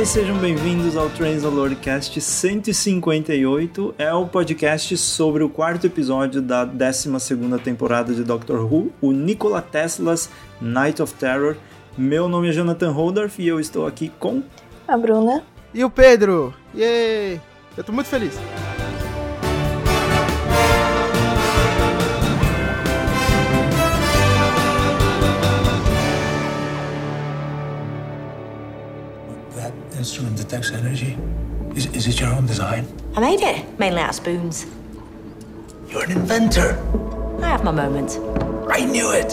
[0.00, 3.94] e sejam bem-vindos ao Transalorcast 158.
[3.98, 7.10] É o podcast sobre o quarto episódio da 12
[7.62, 11.54] temporada de Doctor Who, o Nikola Tesla's Night of Terror.
[11.98, 14.42] Meu nome é Jonathan Holdorf e eu estou aqui com...
[14.88, 15.44] A Bruna.
[15.74, 16.54] E o Pedro.
[16.74, 17.38] Yay!
[17.76, 18.38] Eu tô muito feliz.
[30.00, 31.14] Instrument detects energy.
[31.76, 32.86] Is, is it your own design?
[33.14, 34.64] I made it, mainly out of spoons.
[35.90, 36.70] You're an inventor.
[37.42, 38.16] I have my moments.
[38.76, 39.30] I knew it.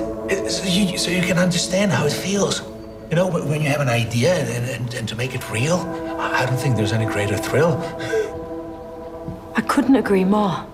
[0.52, 2.62] so, you, so you can understand how it feels.
[3.10, 5.78] You know, when you have an idea and, and, and to make it real,
[6.20, 7.74] I don't think there's any greater thrill.
[9.56, 10.68] I couldn't agree more.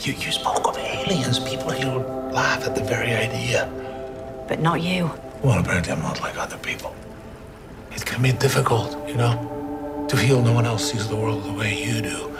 [0.00, 1.38] You, you spoke of aliens.
[1.38, 3.66] People here would laugh at the very idea.
[4.46, 5.10] But not you.
[5.42, 6.94] Well, apparently I'm not like other people.
[7.98, 11.52] It can be difficult, you know, to feel no one else sees the world the
[11.52, 12.30] way you do.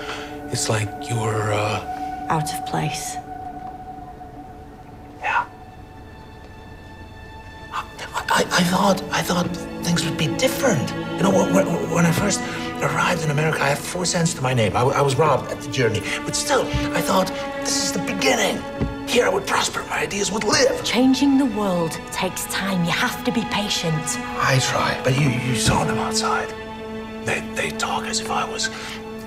[0.52, 2.26] It's like you're, uh...
[2.30, 3.16] Out of place.
[5.20, 5.44] Yeah.
[7.72, 7.82] I,
[8.14, 9.48] I, I thought, I thought
[9.84, 10.88] things would be different.
[11.16, 12.40] You know, when, when I first
[12.80, 14.76] arrived in America, I had four cents to my name.
[14.76, 16.02] I, I was robbed at the journey.
[16.24, 16.62] But still,
[16.94, 17.26] I thought,
[17.64, 18.62] this is the beginning.
[19.08, 20.84] Here I would prosper, my ideas would live.
[20.84, 22.84] Changing the world takes time.
[22.84, 23.96] You have to be patient.
[24.36, 26.50] I try, but you, you saw them outside.
[27.24, 28.68] They, they talk as if I was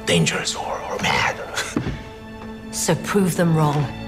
[0.05, 1.35] dangerous or, or mad.
[2.71, 4.00] so prove them wrong.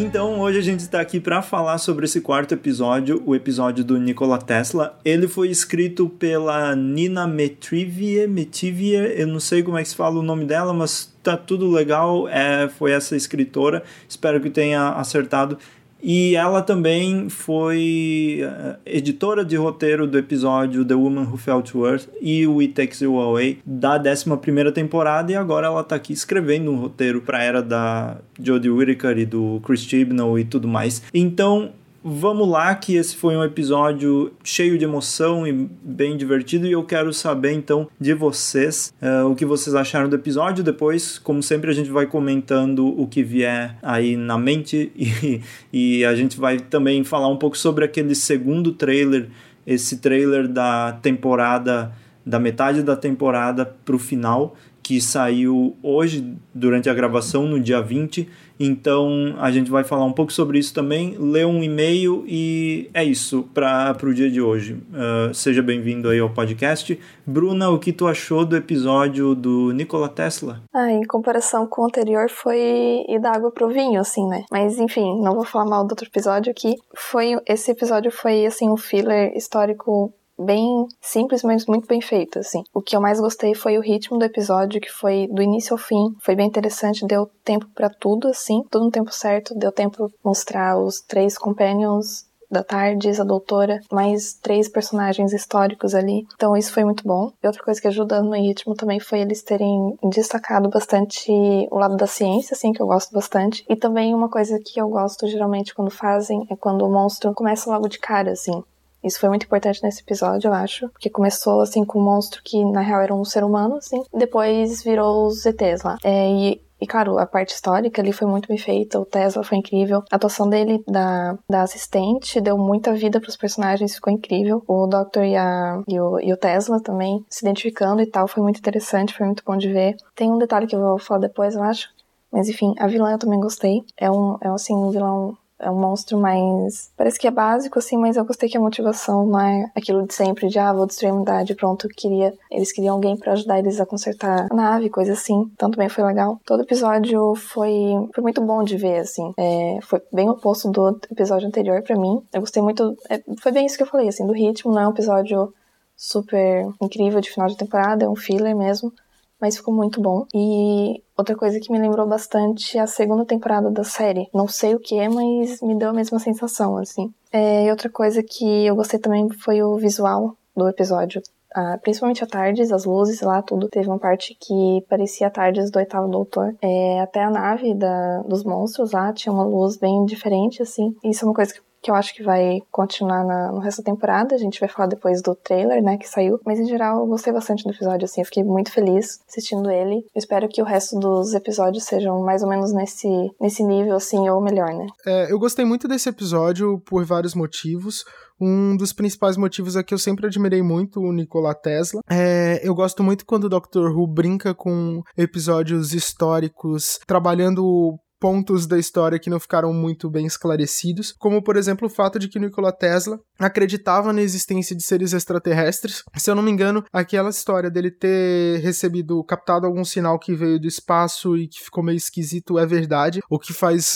[0.00, 3.98] Então, hoje a gente está aqui para falar sobre esse quarto episódio, o episódio do
[3.98, 4.96] Nikola Tesla.
[5.04, 10.20] Ele foi escrito pela Nina Metrivier, Metivier, eu não sei como é que se fala
[10.20, 12.28] o nome dela, mas tá tudo legal.
[12.28, 15.58] É, foi essa escritora, espero que tenha acertado.
[16.02, 21.86] E ela também foi eh, editora de roteiro do episódio The Woman Who Fell to
[21.86, 26.12] Earth e o It Takes You Away da 11 temporada e agora ela está aqui
[26.12, 31.02] escrevendo um roteiro para era da Jodie Whittaker e do Chris Chibnall e tudo mais.
[31.12, 31.72] Então,
[32.10, 36.82] Vamos lá, que esse foi um episódio cheio de emoção e bem divertido, e eu
[36.82, 40.64] quero saber então de vocês uh, o que vocês acharam do episódio.
[40.64, 46.02] Depois, como sempre, a gente vai comentando o que vier aí na mente, e, e
[46.02, 49.28] a gente vai também falar um pouco sobre aquele segundo trailer,
[49.66, 51.92] esse trailer da temporada,
[52.24, 54.56] da metade da temporada para o final,
[54.88, 58.26] que saiu hoje durante a gravação, no dia 20
[58.58, 63.04] então a gente vai falar um pouco sobre isso também, ler um e-mail e é
[63.04, 64.74] isso para o dia de hoje.
[64.74, 66.98] Uh, seja bem-vindo aí ao podcast.
[67.24, 70.60] Bruna, o que tu achou do episódio do Nikola Tesla?
[70.74, 74.44] Ah, em comparação com o anterior foi ir da água pro vinho, assim, né?
[74.50, 76.74] Mas enfim, não vou falar mal do outro episódio aqui.
[76.96, 82.62] Foi, esse episódio foi assim um filler histórico bem simples, mas muito bem feito, assim.
[82.72, 85.78] O que eu mais gostei foi o ritmo do episódio, que foi do início ao
[85.78, 90.10] fim, foi bem interessante, deu tempo para tudo, assim, tudo no tempo certo, deu tempo
[90.24, 96.26] mostrar os três companions da Tardes, a doutora, mais três personagens históricos ali.
[96.34, 97.30] Então isso foi muito bom.
[97.42, 101.30] E outra coisa que ajudou no ritmo também foi eles terem destacado bastante
[101.70, 103.64] o lado da ciência, assim, que eu gosto bastante.
[103.68, 107.70] E também uma coisa que eu gosto geralmente quando fazem é quando o monstro começa
[107.70, 108.62] logo de cara, assim.
[109.02, 110.88] Isso foi muito importante nesse episódio, eu acho.
[110.90, 114.02] Porque começou, assim, com um monstro que, na real, era um ser humano, assim.
[114.12, 115.96] Depois virou os ETs lá.
[116.02, 119.58] É, e e claro, a parte histórica ali foi muito bem feita, o Tesla foi
[119.58, 120.02] incrível.
[120.10, 124.62] A atuação dele, da, da assistente, deu muita vida para os personagens, ficou incrível.
[124.66, 128.42] O Doctor e, a, e, o, e o Tesla também se identificando e tal, foi
[128.42, 129.96] muito interessante, foi muito bom de ver.
[130.14, 131.88] Tem um detalhe que eu vou falar depois, eu acho.
[132.30, 133.82] Mas enfim, a vilã eu também gostei.
[133.96, 136.90] É um, é assim, um vilão é um monstro mais.
[136.96, 140.14] Parece que é básico, assim, mas eu gostei que a motivação não é aquilo de
[140.14, 142.32] sempre, de ah, vou destruir a humanidade, pronto, queria.
[142.50, 145.50] Eles queriam alguém para ajudar eles a consertar a nave, coisa assim.
[145.54, 146.40] Então também foi legal.
[146.44, 147.72] Todo episódio foi,
[148.14, 149.32] foi muito bom de ver, assim.
[149.36, 152.22] É, foi bem oposto do episódio anterior para mim.
[152.32, 152.96] Eu gostei muito.
[153.10, 155.52] É, foi bem isso que eu falei, assim, do ritmo, não é um episódio
[155.96, 158.92] super incrível de final de temporada, é um filler mesmo
[159.40, 160.26] mas ficou muito bom.
[160.34, 164.28] E outra coisa que me lembrou bastante é a segunda temporada da série.
[164.34, 167.12] Não sei o que é, mas me deu a mesma sensação, assim.
[167.32, 171.22] É, e outra coisa que eu gostei também foi o visual do episódio.
[171.54, 173.68] Ah, principalmente a Tardes, as luzes lá, tudo.
[173.68, 176.54] Teve uma parte que parecia a Tardes do oitavo doutor.
[176.60, 180.94] É, até a nave da, dos monstros lá tinha uma luz bem diferente, assim.
[181.02, 183.90] Isso é uma coisa que que eu acho que vai continuar na, no resto da
[183.92, 184.34] temporada.
[184.34, 186.40] A gente vai falar depois do trailer, né, que saiu.
[186.44, 189.96] Mas em geral, eu gostei bastante do episódio, assim, eu fiquei muito feliz assistindo ele.
[189.96, 193.08] Eu espero que o resto dos episódios sejam mais ou menos nesse,
[193.40, 194.86] nesse nível, assim, ou melhor, né?
[195.06, 198.04] É, eu gostei muito desse episódio por vários motivos.
[198.40, 202.00] Um dos principais motivos é que eu sempre admirei muito o Nikola Tesla.
[202.08, 208.78] É, eu gosto muito quando o Doctor Who brinca com episódios históricos, trabalhando pontos da
[208.78, 212.72] história que não ficaram muito bem esclarecidos, como por exemplo o fato de que Nikola
[212.72, 216.02] Tesla acreditava na existência de seres extraterrestres.
[216.16, 220.58] Se eu não me engano, aquela história dele ter recebido, captado algum sinal que veio
[220.58, 223.94] do espaço e que ficou meio esquisito é verdade, o que faz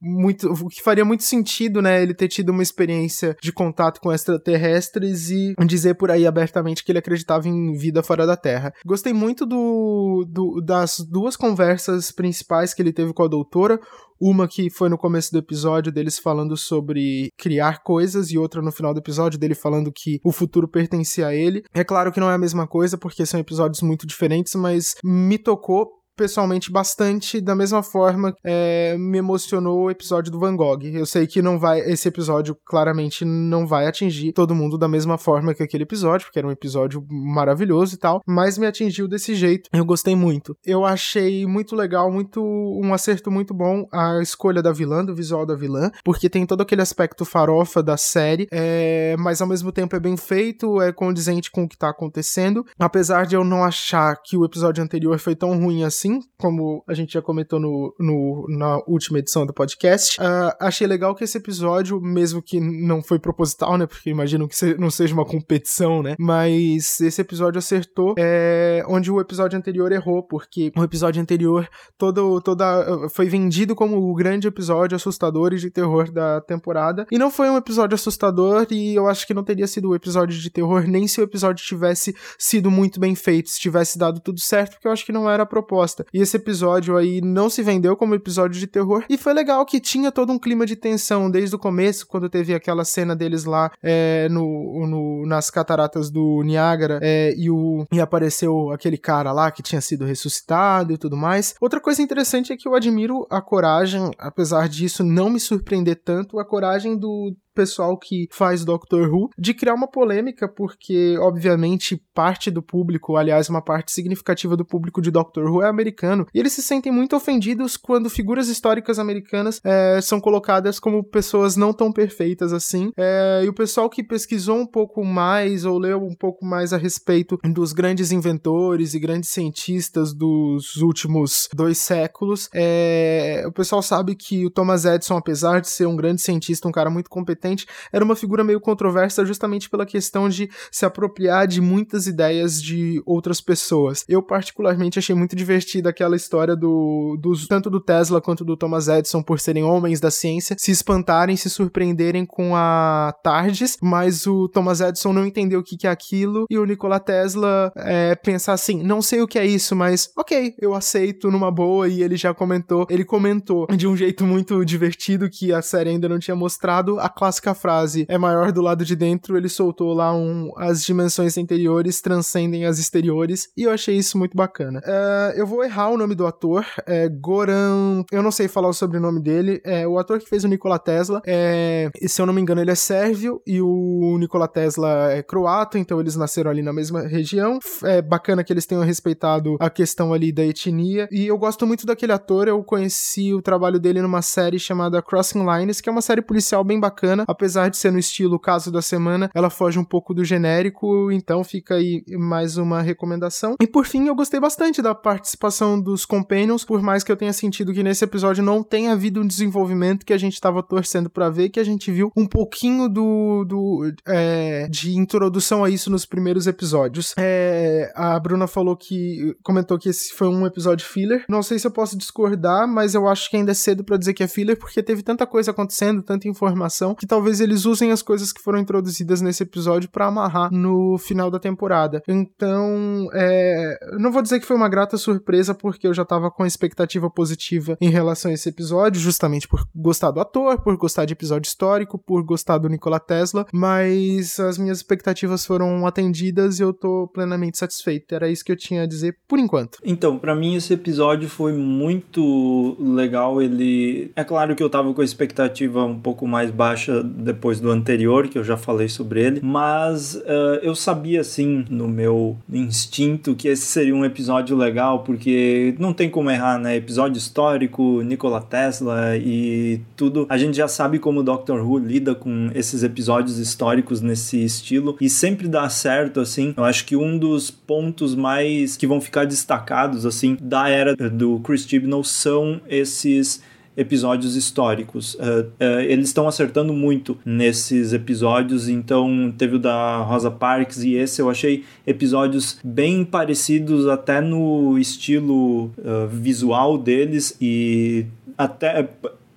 [0.00, 4.12] muito, o que faria muito sentido, né, ele ter tido uma experiência de contato com
[4.12, 8.72] extraterrestres e dizer por aí abertamente que ele acreditava em vida fora da Terra.
[8.84, 13.80] Gostei muito do, do das duas conversas principais que ele teve com a doutora,
[14.20, 18.70] uma que foi no começo do episódio deles falando sobre criar coisas e outra no
[18.70, 21.64] final do episódio dele falando que o futuro pertencia a ele.
[21.72, 25.38] É claro que não é a mesma coisa porque são episódios muito diferentes, mas me
[25.38, 30.82] tocou pessoalmente bastante da mesma forma é, me emocionou o episódio do Van Gogh.
[30.82, 35.16] Eu sei que não vai, esse episódio claramente não vai atingir todo mundo da mesma
[35.16, 39.34] forma que aquele episódio, porque era um episódio maravilhoso e tal, mas me atingiu desse
[39.34, 39.70] jeito.
[39.72, 40.54] Eu gostei muito.
[40.62, 45.46] Eu achei muito legal, muito um acerto muito bom a escolha da vilã, do visual
[45.46, 49.96] da vilã, porque tem todo aquele aspecto farofa da série, é, mas ao mesmo tempo
[49.96, 52.62] é bem feito, é condizente com o que tá acontecendo.
[52.78, 56.82] Apesar de eu não achar que o episódio anterior foi tão ruim assim, assim, como
[56.88, 60.20] a gente já comentou no, no na última edição do podcast.
[60.20, 63.86] Uh, achei legal que esse episódio, mesmo que não foi proposital, né?
[63.86, 66.16] Porque imagino que não seja uma competição, né?
[66.18, 72.40] Mas esse episódio acertou é, onde o episódio anterior errou, porque o episódio anterior todo,
[72.40, 77.06] toda, foi vendido como o grande episódio assustador e de terror da temporada.
[77.10, 79.94] E não foi um episódio assustador, e eu acho que não teria sido o um
[79.94, 84.20] episódio de terror nem se o episódio tivesse sido muito bem feito, se tivesse dado
[84.20, 86.06] tudo certo, porque eu acho que não era a proposta bosta.
[86.12, 89.04] E esse episódio aí não se vendeu como episódio de terror.
[89.08, 92.54] E foi legal que tinha todo um clima de tensão desde o começo, quando teve
[92.54, 98.00] aquela cena deles lá é, no, no, nas cataratas do Niágara é, e, o, e
[98.00, 101.54] apareceu aquele cara lá que tinha sido ressuscitado e tudo mais.
[101.60, 106.38] Outra coisa interessante é que eu admiro a coragem, apesar disso não me surpreender tanto,
[106.38, 112.50] a coragem do pessoal que faz Doctor Who de criar uma polêmica, porque, obviamente, parte
[112.50, 116.54] do público, aliás, uma parte significativa do público de Doctor Who é americano, e eles
[116.54, 121.92] se sentem muito ofendidos quando figuras históricas americanas é, são colocadas como pessoas não tão
[121.92, 122.92] perfeitas assim.
[122.96, 126.78] É, e o pessoal que pesquisou um pouco mais ou leu um pouco mais a
[126.78, 134.14] respeito dos grandes inventores e grandes cientistas dos últimos dois séculos, é, o pessoal sabe
[134.14, 137.49] que o Thomas Edison, apesar de ser um grande cientista, um cara muito competente,
[137.92, 143.02] era uma figura meio controversa justamente pela questão de se apropriar de muitas ideias de
[143.06, 144.04] outras pessoas.
[144.08, 147.18] Eu particularmente achei muito divertida aquela história do,
[147.48, 151.48] tanto do Tesla quanto do Thomas Edison por serem homens da ciência se espantarem, se
[151.48, 156.46] surpreenderem com a TARDIS, mas o Thomas Edison não entendeu o que, que é aquilo
[156.50, 160.54] e o Nikola Tesla é, pensar assim, não sei o que é isso, mas ok,
[160.60, 165.28] eu aceito numa boa e ele já comentou, ele comentou de um jeito muito divertido
[165.30, 168.84] que a série ainda não tinha mostrado a classe clássica frase é maior do lado
[168.84, 173.96] de dentro, ele soltou lá um as dimensões interiores transcendem as exteriores, e eu achei
[173.96, 174.80] isso muito bacana.
[174.80, 178.72] Uh, eu vou errar o nome do ator, é Goran, eu não sei falar o
[178.72, 182.40] sobrenome dele, é o ator que fez o Nikola Tesla, é, se eu não me
[182.40, 186.72] engano ele é sérvio, e o Nikola Tesla é croata, então eles nasceram ali na
[186.72, 191.38] mesma região, é bacana que eles tenham respeitado a questão ali da etnia, e eu
[191.38, 195.88] gosto muito daquele ator, eu conheci o trabalho dele numa série chamada Crossing Lines, que
[195.88, 199.30] é uma série policial bem bacana, semana, apesar de ser no estilo caso da semana,
[199.34, 203.56] ela foge um pouco do genérico, então fica aí mais uma recomendação.
[203.60, 207.32] E por fim, eu gostei bastante da participação dos Companions, por mais que eu tenha
[207.32, 211.28] sentido que nesse episódio não tenha havido um desenvolvimento que a gente estava torcendo para
[211.30, 216.06] ver, que a gente viu um pouquinho do, do é, de introdução a isso nos
[216.06, 217.14] primeiros episódios.
[217.18, 221.24] É, a Bruna falou que comentou que esse foi um episódio filler.
[221.28, 224.14] Não sei se eu posso discordar, mas eu acho que ainda é cedo para dizer
[224.14, 228.02] que é filler porque teve tanta coisa acontecendo, tanta informação que talvez eles usem as
[228.02, 232.00] coisas que foram introduzidas nesse episódio para amarrar no final da temporada.
[232.06, 236.46] Então, é, não vou dizer que foi uma grata surpresa, porque eu já tava com
[236.46, 241.12] expectativa positiva em relação a esse episódio, justamente por gostar do ator, por gostar de
[241.12, 246.72] episódio histórico, por gostar do Nikola Tesla, mas as minhas expectativas foram atendidas e eu
[246.72, 248.14] tô plenamente satisfeito.
[248.14, 249.78] Era isso que eu tinha a dizer por enquanto.
[249.84, 253.42] Então, para mim esse episódio foi muito legal.
[253.42, 254.12] Ele.
[254.14, 258.28] É claro que eu tava com a expectativa um pouco mais baixa depois do anterior,
[258.28, 263.48] que eu já falei sobre ele, mas uh, eu sabia, assim, no meu instinto, que
[263.48, 266.76] esse seria um episódio legal, porque não tem como errar, né?
[266.76, 270.26] Episódio histórico, Nikola Tesla e tudo.
[270.28, 274.96] A gente já sabe como o Doctor Who lida com esses episódios históricos nesse estilo
[275.00, 276.54] e sempre dá certo, assim.
[276.56, 281.40] Eu acho que um dos pontos mais que vão ficar destacados, assim, da era do
[281.40, 283.42] Chris Chibnall são esses
[283.76, 285.14] episódios históricos.
[285.14, 290.94] Uh, uh, eles estão acertando muito nesses episódios, então teve o da Rosa Parks e
[290.94, 298.88] esse eu achei episódios bem parecidos até no estilo uh, visual deles e até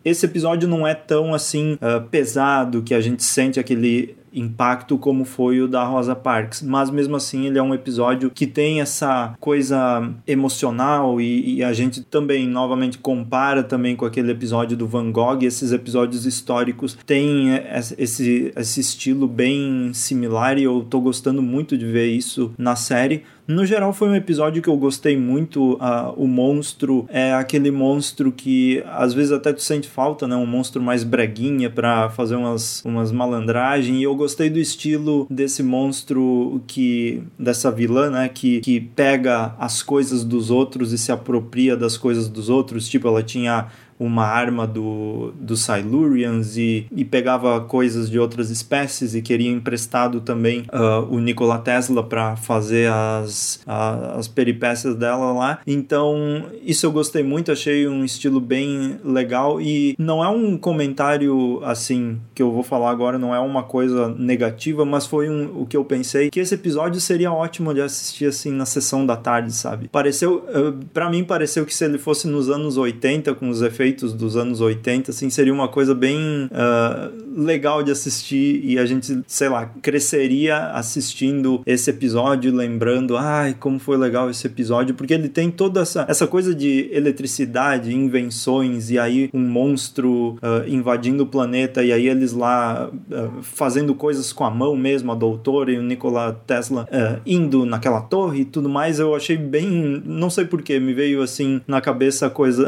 [0.04, 1.78] esse episódio não é tão assim
[2.12, 7.16] pesado que a gente sente aquele impacto como foi o da Rosa Parks, mas mesmo
[7.16, 12.48] assim ele é um episódio que tem essa coisa emocional e, e, a gente também
[12.48, 17.50] novamente compara também com aquele episódio do Van Gogh, esses episódios históricos têm
[17.98, 23.24] esse, esse estilo bem similar e eu tô gostando muito de ver isso na série,
[23.46, 25.74] no geral, foi um episódio que eu gostei muito.
[25.74, 30.36] Uh, o monstro é aquele monstro que às vezes até tu sente falta, né?
[30.36, 34.00] Um monstro mais breguinha para fazer umas, umas malandragens.
[34.00, 37.22] E eu gostei do estilo desse monstro que.
[37.38, 38.30] dessa vilã, né?
[38.30, 42.88] Que, que pega as coisas dos outros e se apropria das coisas dos outros.
[42.88, 43.68] Tipo, ela tinha
[44.04, 50.20] uma arma do, dos Silurians e, e pegava coisas de outras espécies e queria emprestado
[50.20, 55.60] também uh, o Nikola Tesla para fazer as, a, as peripécias dela lá.
[55.66, 61.62] Então, isso eu gostei muito, achei um estilo bem legal e não é um comentário
[61.64, 65.66] assim que eu vou falar agora, não é uma coisa negativa, mas foi um, o
[65.66, 69.54] que eu pensei que esse episódio seria ótimo de assistir assim na sessão da tarde,
[69.54, 69.88] sabe?
[69.88, 73.93] Pareceu, uh, para mim pareceu que se ele fosse nos anos 80 com os efeitos
[74.02, 79.22] dos anos 80, assim, seria uma coisa bem uh, legal de assistir e a gente,
[79.28, 85.30] sei lá, cresceria assistindo esse episódio, lembrando, ai, como foi legal esse episódio, porque ele
[85.30, 91.28] tem toda essa, essa coisa de eletricidade, invenções, e aí um monstro uh, invadindo o
[91.28, 95.78] planeta, e aí eles lá uh, fazendo coisas com a mão mesmo, a doutora e
[95.78, 96.88] o Nikola Tesla
[97.26, 101.62] indo naquela torre e tudo mais, eu achei bem, não sei porquê, me veio assim
[101.68, 102.68] na cabeça a coisa,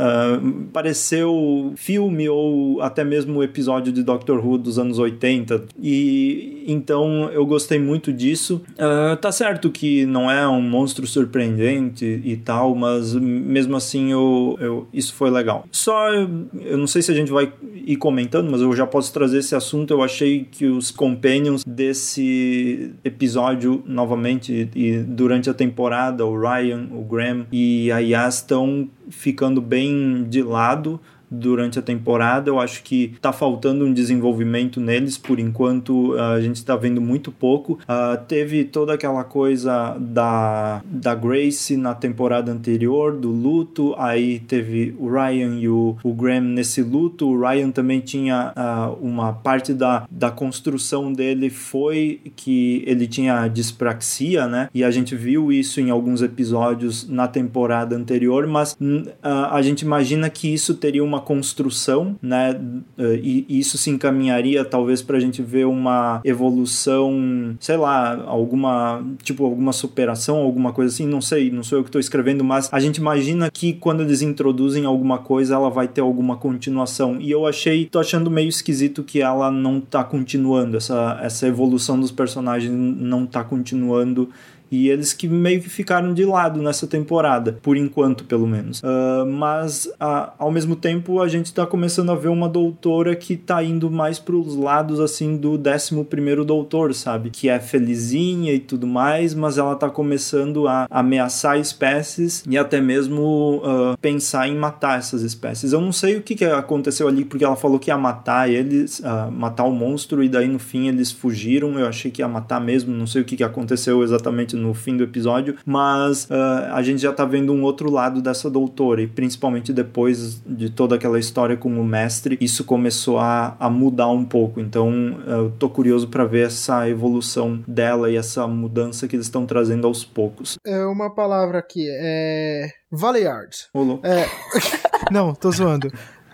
[0.73, 5.65] parecia seu filme ou até mesmo o episódio de Doctor Who dos anos 80.
[5.81, 8.61] E então eu gostei muito disso.
[8.71, 14.57] Uh, tá certo que não é um monstro surpreendente e tal, mas mesmo assim eu,
[14.59, 15.65] eu, isso foi legal.
[15.71, 19.39] Só eu não sei se a gente vai ir comentando, mas eu já posso trazer
[19.39, 19.93] esse assunto.
[19.93, 27.03] Eu achei que os companions desse episódio novamente e durante a temporada, o Ryan, o
[27.03, 32.49] Graham e a Yas estão ficando bem de lado durante a temporada.
[32.49, 37.31] Eu acho que está faltando um desenvolvimento neles, por enquanto a gente está vendo muito
[37.31, 37.73] pouco.
[37.83, 44.95] Uh, teve toda aquela coisa da, da Grace na temporada anterior, do luto, aí teve
[44.99, 47.27] o Ryan e o, o Graham nesse luto.
[47.27, 53.47] O Ryan também tinha uh, uma parte da, da construção dele foi que ele tinha
[53.47, 54.69] dispraxia, né?
[54.73, 59.09] E a gente viu isso em alguns episódios na temporada anterior, mas uh,
[59.51, 62.59] a gente imagina que isso teria uma construção, né?
[62.97, 69.03] Eh, e isso se encaminharia talvez para a gente ver uma evolução, sei lá, alguma
[69.23, 71.07] tipo alguma superação, alguma coisa assim.
[71.07, 74.21] Não sei, não sou eu que estou escrevendo, mas a gente imagina que quando eles
[74.21, 77.19] introduzem alguma coisa, ela vai ter alguma continuação.
[77.19, 81.99] E eu achei, tô achando meio esquisito que ela não tá continuando essa essa evolução
[81.99, 84.29] dos personagens não tá continuando
[84.75, 88.81] e eles que meio que ficaram de lado nessa temporada, por enquanto, pelo menos.
[88.83, 93.37] Uh, mas, a, ao mesmo tempo, a gente tá começando a ver uma doutora que
[93.37, 97.29] tá indo mais pros lados, assim, do 11 doutor, sabe?
[97.29, 102.81] Que é felizinha e tudo mais, mas ela tá começando a ameaçar espécies e até
[102.81, 105.71] mesmo uh, pensar em matar essas espécies.
[105.71, 108.99] Eu não sei o que, que aconteceu ali, porque ela falou que ia matar eles,
[108.99, 111.79] uh, matar o monstro, e daí no fim eles fugiram.
[111.79, 114.97] Eu achei que ia matar mesmo, não sei o que, que aconteceu exatamente no fim
[114.97, 119.07] do episódio, mas uh, a gente já tá vendo um outro lado dessa doutora, e
[119.07, 124.25] principalmente depois de toda aquela história com o mestre, isso começou a, a mudar um
[124.25, 124.59] pouco.
[124.59, 129.45] Então eu tô curioso para ver essa evolução dela e essa mudança que eles estão
[129.45, 130.57] trazendo aos poucos.
[130.65, 132.69] É uma palavra aqui, é.
[132.91, 133.55] Valeyard.
[133.73, 133.99] Olô.
[134.03, 134.25] É...
[135.11, 135.91] Não, tô zoando.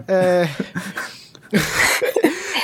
[0.07, 0.47] É.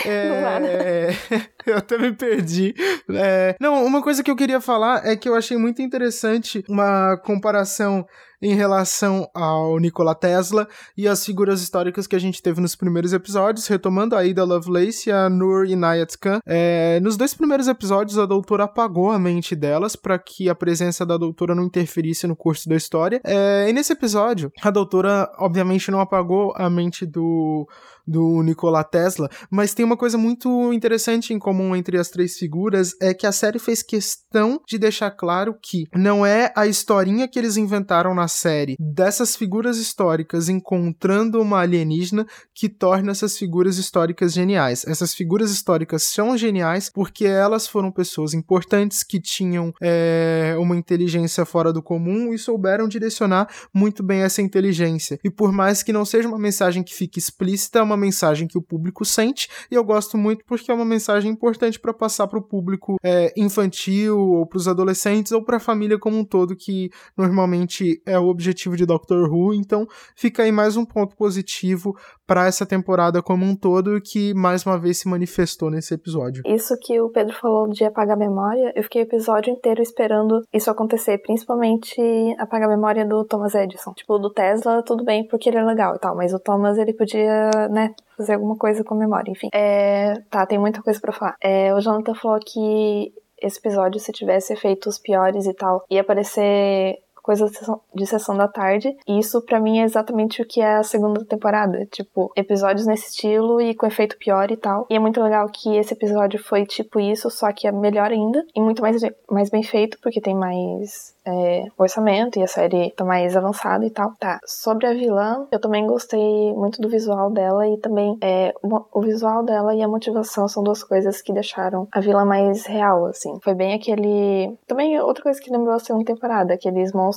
[0.09, 1.09] é...
[1.65, 2.73] eu até me perdi.
[3.09, 3.55] É...
[3.59, 8.05] Não, uma coisa que eu queria falar é que eu achei muito interessante uma comparação
[8.41, 13.13] em relação ao Nikola Tesla e as figuras históricas que a gente teve nos primeiros
[13.13, 16.39] episódios, retomando a Ada Lovelace e a Nur Inayat Khan.
[16.45, 21.05] É, nos dois primeiros episódios, a doutora apagou a mente delas para que a presença
[21.05, 23.19] da doutora não interferisse no curso da história.
[23.23, 27.67] É, e nesse episódio, a doutora, obviamente, não apagou a mente do
[28.07, 32.93] do Nikola Tesla, mas tem uma coisa muito interessante em comum entre as três figuras,
[33.01, 37.37] é que a série fez questão de deixar claro que não é a historinha que
[37.37, 44.33] eles inventaram na série dessas figuras históricas encontrando uma alienígena que torna essas figuras históricas
[44.33, 44.85] geniais.
[44.87, 51.45] Essas figuras históricas são geniais porque elas foram pessoas importantes que tinham é, uma inteligência
[51.45, 55.19] fora do comum e souberam direcionar muito bem essa inteligência.
[55.23, 58.57] E por mais que não seja uma mensagem que fique explícita, é uma mensagem que
[58.57, 62.39] o público sente, e eu gosto muito porque é uma mensagem importante para passar para
[62.39, 66.55] o público é, infantil, ou para os adolescentes, ou para a família como um todo,
[66.55, 69.53] que normalmente é o objetivo de Doctor Who.
[69.53, 74.65] Então, fica aí mais um ponto positivo para essa temporada como um todo, que mais
[74.65, 76.43] uma vez se manifestou nesse episódio.
[76.45, 80.41] Isso que o Pedro falou de apagar a memória, eu fiquei o episódio inteiro esperando
[80.53, 82.01] isso acontecer, principalmente
[82.37, 83.93] apagar a memória do Thomas Edison.
[83.93, 86.93] Tipo, do Tesla, tudo bem, porque ele é legal e tal, mas o Thomas, ele
[86.93, 87.86] podia, né,
[88.17, 89.49] fazer alguma coisa com memória, enfim.
[89.53, 91.35] É, tá, tem muita coisa para falar.
[91.41, 96.97] É, o Jonathan falou que esse episódio, se tivesse efeitos piores e tal, ia aparecer
[97.27, 97.45] coisa
[97.93, 98.95] de sessão da tarde.
[99.05, 103.09] E isso para mim é exatamente o que é a segunda temporada, tipo, episódios nesse
[103.09, 104.87] estilo e com efeito pior e tal.
[104.89, 108.45] E é muito legal que esse episódio foi tipo isso, só que é melhor ainda
[108.55, 113.03] e muito mais mais bem feito porque tem mais é, orçamento e a série tá
[113.03, 114.13] mais avançada e tal.
[114.17, 119.01] Tá, sobre a vilã, eu também gostei muito do visual dela e também é, o
[119.01, 123.37] visual dela e a motivação são duas coisas que deixaram a vilã mais real, assim.
[123.43, 124.55] Foi bem aquele.
[124.65, 127.16] Também outra coisa que lembrou a segunda temporada, aqueles monstros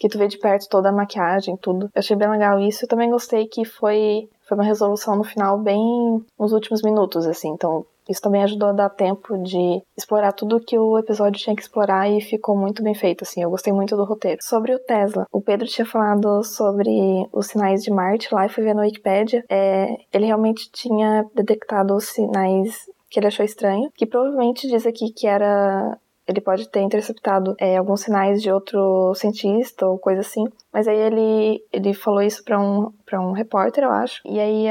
[0.00, 1.86] que tu vê de perto toda a maquiagem, tudo.
[1.94, 2.84] Eu achei bem legal isso.
[2.84, 7.50] Eu também gostei que foi, foi uma resolução no final bem nos últimos minutos, assim.
[7.50, 11.62] Então, isso também ajudou a dar tempo de explorar tudo que o episódio tinha que
[11.62, 13.42] explorar e ficou muito bem feito, assim.
[13.42, 14.38] Eu gostei muito do roteiro.
[14.42, 16.90] Sobre o Tesla, o Pedro tinha falado sobre
[17.30, 19.44] os sinais de Marte lá e fui ver no Wikipedia.
[19.48, 25.12] É, ele realmente tinha detectado os sinais que ele achou estranho, que provavelmente diz aqui
[25.12, 25.98] que era
[26.30, 30.44] ele pode ter interceptado é, alguns sinais de outro cientista ou coisa assim.
[30.72, 34.20] Mas aí ele, ele falou isso para um, pra um repórter, eu acho.
[34.24, 34.66] E aí,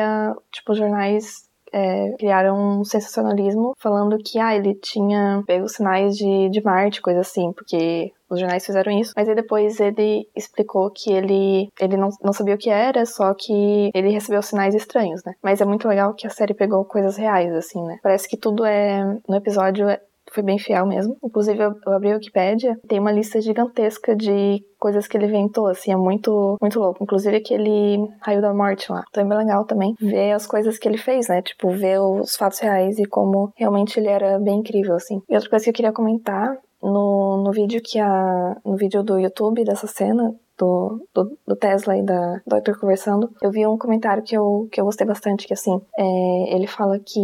[0.51, 6.49] tipo, os jornais é, criaram um sensacionalismo falando que ah, ele tinha pego sinais de,
[6.49, 11.11] de Marte, coisa assim, porque os jornais fizeram isso, mas aí depois ele explicou que
[11.11, 15.33] ele, ele não, não sabia o que era, só que ele recebeu sinais estranhos, né?
[15.41, 17.97] Mas é muito legal que a série pegou coisas reais, assim, né?
[18.03, 19.03] Parece que tudo é.
[19.27, 19.87] No episódio
[20.33, 21.17] foi bem fiel mesmo.
[21.23, 25.91] Inclusive, eu, abri a Wikipédia, tem uma lista gigantesca de coisas que ele inventou, assim,
[25.91, 27.03] é muito, muito louco.
[27.03, 29.03] Inclusive aquele raio da morte lá.
[29.09, 31.41] Então é bem legal também ver as coisas que ele fez, né?
[31.41, 35.21] Tipo, ver os fatos reais e como realmente ele era bem incrível, assim.
[35.29, 38.55] E outra coisa que eu queria comentar, no, no vídeo que a.
[38.65, 42.77] no vídeo do YouTube dessa cena, do, do, do, Tesla e da Dr.
[42.79, 46.67] conversando, eu vi um comentário que eu, que eu gostei bastante, que assim, é, ele
[46.67, 47.19] fala que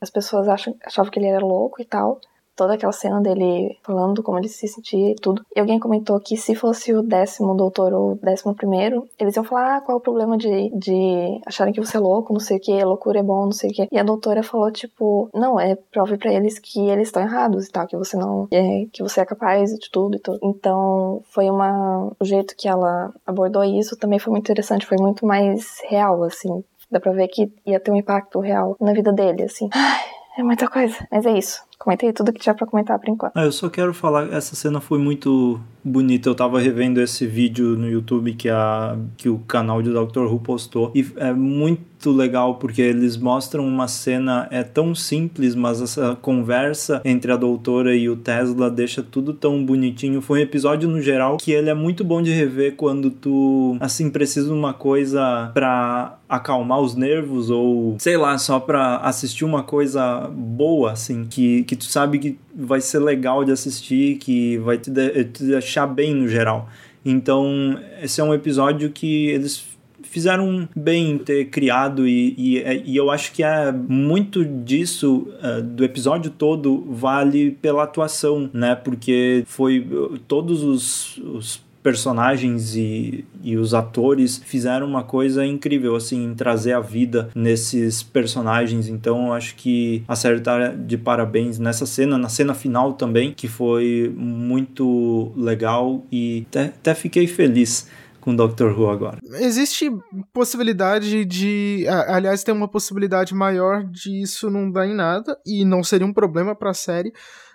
[0.00, 2.20] as pessoas acham, achavam que ele era louco e tal,
[2.56, 5.44] toda aquela cena dele falando como ele se sentia e tudo.
[5.54, 9.44] E alguém comentou que se fosse o décimo doutor ou o décimo primeiro, eles iam
[9.44, 12.58] falar, ah, qual é o problema de, de acharem que você é louco, não sei
[12.58, 13.88] o que, loucura é bom, não sei o que.
[13.90, 17.70] E a doutora falou, tipo, não, é prove para eles que eles estão errados e
[17.70, 20.38] tal, que você não, é, que você é capaz de tudo e tudo.
[20.42, 25.26] Então, foi uma, o jeito que ela abordou isso também foi muito interessante, foi muito
[25.26, 26.62] mais real, assim.
[26.90, 29.68] Dá pra ver que ia ter um impacto real na vida dele, assim.
[29.72, 30.04] Ai,
[30.38, 31.62] é muita coisa, mas é isso.
[31.84, 33.32] Comentei tudo que tinha pra comentar por enquanto.
[33.34, 36.30] Ah, eu só quero falar, essa cena foi muito bonita.
[36.30, 40.20] Eu tava revendo esse vídeo no YouTube que, a, que o canal de Dr.
[40.20, 40.90] Who postou.
[40.94, 47.02] E é muito legal porque eles mostram uma cena, é tão simples, mas essa conversa
[47.04, 50.22] entre a doutora e o Tesla deixa tudo tão bonitinho.
[50.22, 54.08] Foi um episódio no geral que ele é muito bom de rever quando tu, assim,
[54.08, 59.62] precisa de uma coisa pra acalmar os nervos ou, sei lá, só pra assistir uma
[59.62, 64.78] coisa boa, assim, que, que tu sabe que vai ser legal de assistir, que vai
[64.78, 66.68] te, de, te deixar bem no geral.
[67.04, 73.10] Então, esse é um episódio que eles fizeram bem ter criado e, e, e, eu
[73.10, 78.76] acho que é muito disso uh, do episódio todo vale pela atuação, né?
[78.76, 79.84] Porque foi
[80.28, 86.72] todos os, os personagens e, e os atores fizeram uma coisa incrível, assim, em trazer
[86.72, 88.88] a vida nesses personagens.
[88.88, 93.34] Então, eu acho que a série tá de parabéns nessa cena, na cena final também,
[93.34, 97.86] que foi muito legal e até, até fiquei feliz
[98.18, 99.18] com Doctor Who agora.
[99.34, 99.90] Existe
[100.32, 101.84] possibilidade de.
[102.08, 106.12] Aliás, tem uma possibilidade maior de isso não dar em nada, e não seria um
[106.14, 107.12] problema para a série,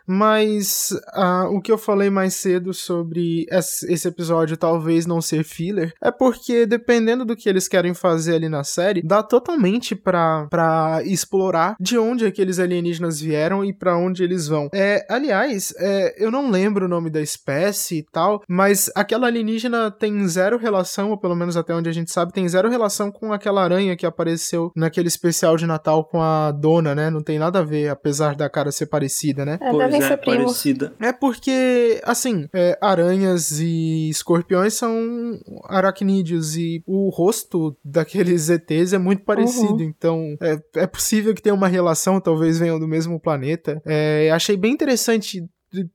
[0.09, 5.93] mas uh, o que eu falei mais cedo sobre esse episódio talvez não ser filler
[6.01, 11.01] é porque, dependendo do que eles querem fazer ali na série, dá totalmente pra, pra
[11.05, 14.69] explorar de onde aqueles alienígenas vieram e para onde eles vão.
[14.73, 19.91] É, aliás, é, eu não lembro o nome da espécie e tal, mas aquela alienígena
[19.91, 23.31] tem zero relação, ou pelo menos até onde a gente sabe, tem zero relação com
[23.31, 27.09] aquela aranha que apareceu naquele especial de Natal com a dona, né?
[27.09, 29.57] Não tem nada a ver, apesar da cara ser parecida, né?
[29.61, 29.71] É,
[30.05, 30.93] é, parecida.
[30.99, 38.97] É porque, assim, é, aranhas e escorpiões são aracnídeos e o rosto daqueles ETs é
[38.97, 39.75] muito parecido.
[39.75, 39.81] Uhum.
[39.81, 43.81] Então, é, é possível que tenha uma relação, talvez venham do mesmo planeta.
[43.85, 45.43] É, achei bem interessante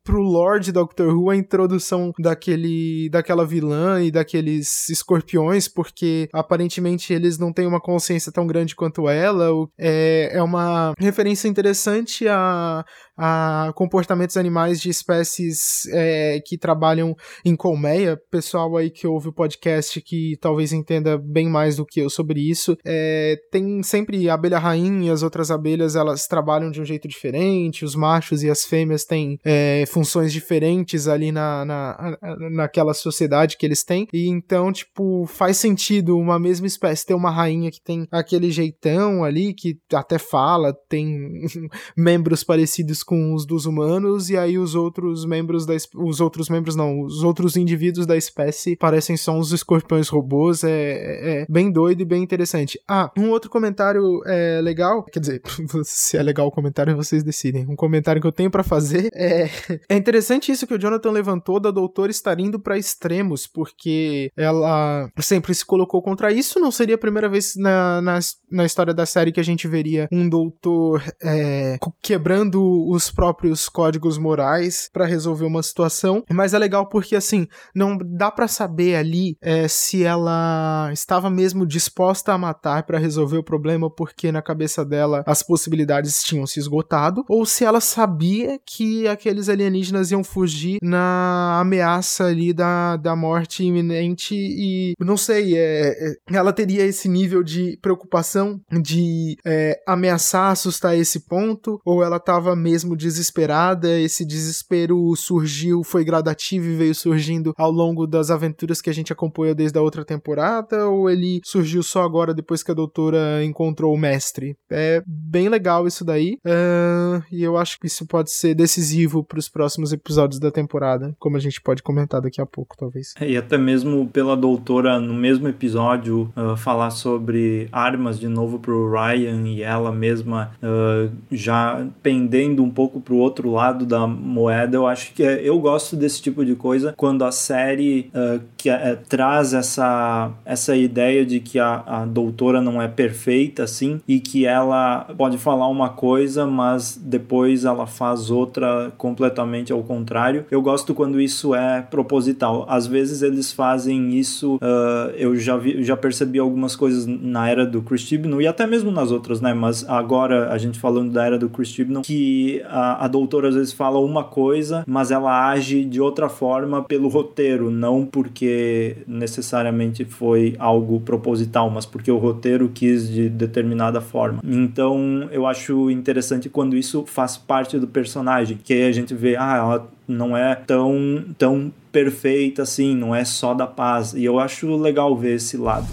[0.03, 7.39] pro Lord Doctor Who a introdução daquele daquela vilã e daqueles escorpiões, porque aparentemente eles
[7.39, 9.49] não têm uma consciência tão grande quanto ela.
[9.79, 12.85] É, é uma referência interessante a,
[13.17, 18.19] a comportamentos animais de espécies é, que trabalham em colmeia.
[18.31, 22.41] Pessoal aí que ouve o podcast que talvez entenda bem mais do que eu sobre
[22.41, 22.77] isso.
[22.85, 27.09] É, tem sempre a abelha rainha e as outras abelhas, elas trabalham de um jeito
[27.09, 27.85] diferente.
[27.85, 32.17] Os machos e as fêmeas têm é, funções diferentes ali na, na,
[32.51, 34.09] naquela sociedade que eles têm.
[34.13, 39.25] E então, tipo, faz sentido uma mesma espécie ter uma rainha que tem aquele jeitão
[39.25, 41.43] ali, que até fala, tem
[41.97, 46.77] membros parecidos com os dos humanos e aí os outros membros da os outros membros
[46.77, 51.71] não, os outros indivíduos da espécie parecem só uns escorpiões robôs, é, é, é bem
[51.71, 52.79] doido e bem interessante.
[52.89, 55.43] Ah, um outro comentário é legal, quer dizer,
[55.85, 57.67] se é legal o comentário vocês decidem.
[57.69, 59.49] Um comentário que eu tenho para fazer é
[59.89, 65.09] é interessante isso que o Jonathan levantou da doutora estar indo para extremos, porque ela
[65.21, 68.19] sempre se colocou contra isso, não seria a primeira vez na, na,
[68.51, 74.19] na história da série que a gente veria um doutor é, quebrando os próprios códigos
[74.19, 76.25] morais para resolver uma situação.
[76.31, 81.67] Mas é legal porque, assim, não dá para saber ali é, se ela estava mesmo
[81.67, 86.59] disposta a matar para resolver o problema, porque na cabeça dela as possibilidades tinham se
[86.59, 93.17] esgotado, ou se ela sabia que aqueles alienígenas iam fugir na ameaça ali da, da
[93.17, 99.81] morte iminente e não sei, é, é ela teria esse nível de preocupação de é,
[99.87, 106.77] ameaçar, assustar esse ponto, ou ela estava mesmo desesperada, esse desespero surgiu, foi gradativo e
[106.77, 111.11] veio surgindo ao longo das aventuras que a gente acompanhou desde a outra temporada, ou
[111.11, 114.57] ele surgiu só agora depois que a doutora encontrou o mestre?
[114.71, 119.41] É bem legal isso daí, uh, e eu acho que isso pode ser decisivo para
[119.41, 123.15] os próximos episódios da temporada, como a gente pode comentar daqui a pouco, talvez.
[123.21, 128.61] É, e até mesmo pela doutora, no mesmo episódio, uh, falar sobre armas de novo
[128.61, 134.77] pro Ryan e ela mesma uh, já pendendo um pouco pro outro lado da moeda,
[134.77, 138.71] eu acho que é, eu gosto desse tipo de coisa quando a série uh, que
[138.71, 144.21] é, traz essa, essa ideia de que a, a doutora não é perfeita, assim, e
[144.21, 150.45] que ela pode falar uma coisa, mas depois ela faz outra completamente totalmente ao contrário.
[150.51, 152.67] Eu gosto quando isso é proposital.
[152.69, 157.67] Às vezes eles fazem isso, uh, eu já, vi, já percebi algumas coisas na era
[157.67, 159.53] do Chris Chibnall e até mesmo nas outras, né?
[159.55, 163.55] Mas agora a gente falando da era do Chris Chibnall, que a, a doutora às
[163.55, 170.05] vezes fala uma coisa, mas ela age de outra forma pelo roteiro, não porque necessariamente
[170.05, 174.41] foi algo proposital, mas porque o roteiro quis de determinada forma.
[174.45, 179.57] Então eu acho interessante quando isso faz parte do personagem, que a gente vê ah,
[179.57, 184.13] ela não é tão, tão perfeita assim, não é só da paz.
[184.13, 185.87] E eu acho legal ver esse lado.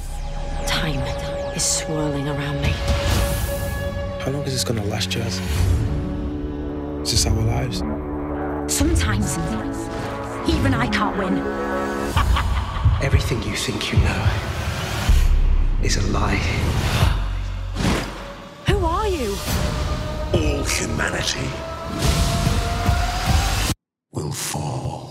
[0.67, 1.01] Time
[1.55, 2.73] is swirling around me.
[4.23, 5.39] How long is this gonna last, Jazz?
[7.03, 7.81] Is this our lives?
[8.67, 9.37] Sometimes,
[10.47, 11.37] even I can't win.
[13.01, 14.25] Everything you think you know
[15.83, 16.41] is a lie.
[18.67, 19.35] Who are you?
[20.33, 21.49] All humanity
[24.13, 25.09] will fall.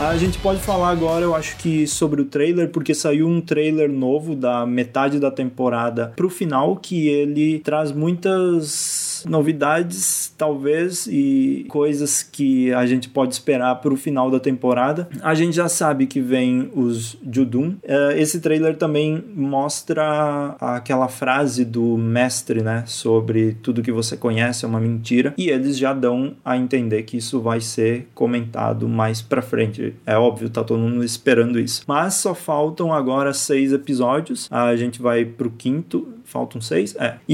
[0.00, 3.90] A gente pode falar agora, eu acho que sobre o trailer, porque saiu um trailer
[3.90, 12.22] novo da metade da temporada pro final que ele traz muitas novidades, talvez, e coisas
[12.22, 15.08] que a gente pode esperar para o final da temporada.
[15.22, 17.76] A gente já sabe que vem os Judum.
[17.82, 24.64] Uh, esse trailer também mostra aquela frase do mestre, né, sobre tudo que você conhece
[24.64, 29.22] é uma mentira, e eles já dão a entender que isso vai ser comentado mais
[29.22, 29.94] para frente.
[30.06, 31.82] É óbvio, tá todo mundo esperando isso.
[31.86, 34.48] Mas só faltam agora seis episódios.
[34.50, 36.08] A gente vai pro quinto.
[36.28, 36.94] Faltam seis?
[36.96, 37.16] É.